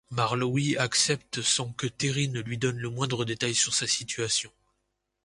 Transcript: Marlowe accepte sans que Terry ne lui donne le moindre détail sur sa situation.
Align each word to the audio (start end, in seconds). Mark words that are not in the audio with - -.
Marlowe 0.09 0.75
accepte 0.79 1.43
sans 1.43 1.71
que 1.73 1.85
Terry 1.85 2.27
ne 2.27 2.39
lui 2.41 2.57
donne 2.57 2.79
le 2.79 2.89
moindre 2.89 3.23
détail 3.23 3.53
sur 3.53 3.75
sa 3.75 3.85
situation. 3.85 4.51